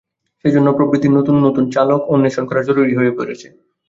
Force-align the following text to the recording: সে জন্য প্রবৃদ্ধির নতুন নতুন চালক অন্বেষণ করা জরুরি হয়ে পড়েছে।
সে 0.45 0.49
জন্য 0.51 0.67
প্রবৃদ্ধির 0.77 1.15
নতুন 1.17 1.35
নতুন 1.45 1.65
চালক 1.71 2.01
অন্বেষণ 2.13 2.43
করা 2.47 2.61
জরুরি 2.67 2.93
হয়ে 2.95 3.15
পড়েছে। 3.17 3.47